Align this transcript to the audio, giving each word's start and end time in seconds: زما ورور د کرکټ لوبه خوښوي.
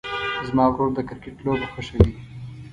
زما 0.47 0.65
ورور 0.71 0.89
د 0.95 0.99
کرکټ 1.09 1.35
لوبه 1.45 1.65
خوښوي. 1.73 2.13